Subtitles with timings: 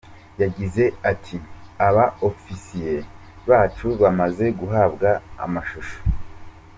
[0.41, 1.37] Yagize ati
[1.87, 2.95] “Aba-Ofisiye
[3.49, 5.09] bacu bamaze guhabwa
[5.45, 5.99] amashusho.